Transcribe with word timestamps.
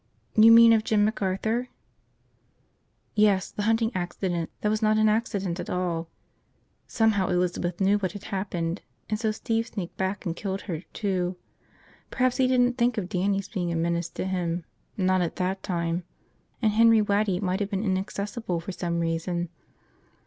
"You 0.35 0.51
mean 0.51 0.73
of 0.73 0.83
Jim 0.83 1.05
McArthur?" 1.07 1.67
"Yes, 3.13 3.51
the 3.51 3.61
hunting 3.69 3.91
accident 3.93 4.49
that 4.61 4.69
was 4.69 4.81
not 4.81 4.97
an 4.97 5.07
accident 5.07 5.59
at 5.59 5.69
all. 5.69 6.09
Somehow 6.87 7.29
Elizabeth 7.29 7.79
knew 7.79 7.99
what 7.99 8.13
had 8.13 8.23
happened, 8.23 8.81
and 9.11 9.19
so 9.19 9.29
Steve 9.29 9.67
sneaked 9.67 9.95
back 9.97 10.25
and 10.25 10.35
killed 10.35 10.61
her, 10.61 10.79
too. 10.91 11.37
Perhaps 12.09 12.37
he 12.37 12.47
didn't 12.47 12.79
think 12.79 12.97
of 12.97 13.09
Dannie's 13.09 13.47
being 13.47 13.71
a 13.71 13.75
menace 13.75 14.09
to 14.09 14.25
him, 14.25 14.63
not 14.97 15.21
at 15.21 15.35
that 15.35 15.61
time. 15.61 16.03
And 16.63 16.71
Henry 16.71 17.03
Waddy 17.03 17.39
might 17.39 17.59
have 17.59 17.69
been 17.69 17.83
inaccessible 17.83 18.59
for 18.59 18.71
some 18.71 19.01
reason. 19.01 19.49